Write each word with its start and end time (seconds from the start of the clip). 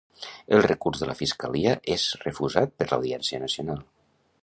El 0.55 0.63
recurs 0.67 1.03
de 1.03 1.09
la 1.09 1.15
fiscalia 1.19 1.75
és 1.99 2.07
refusat 2.25 2.77
per 2.81 2.91
l'Audiència 2.91 3.45
Nacional. 3.49 3.89